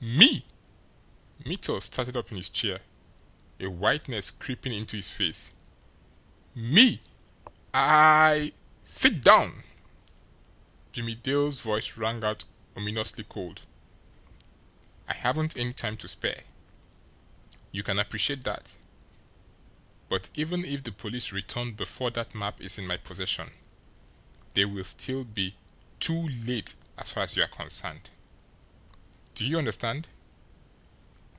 [0.03, 0.43] "Me!"
[1.45, 2.79] Mittel started up in his chair,
[3.59, 5.51] a whiteness creeping into his face.
[6.55, 6.99] "Me!
[7.71, 8.53] I I"
[8.83, 9.63] "Sit down!"
[10.91, 12.45] Jimmie Dale's voice rang out
[12.75, 13.61] ominously cold.
[15.07, 16.43] "I haven't any time to spare.
[17.71, 18.77] You can appreciate that.
[20.09, 23.51] But even if the police return before that map is in my possession,
[24.55, 25.55] they will still be
[25.99, 28.09] TOO LATE as far as you are concerned.
[29.33, 30.09] Do you understand?